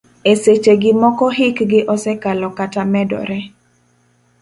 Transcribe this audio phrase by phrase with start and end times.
[0.29, 3.39] E seche gi moko hikgi osekalo kata medore.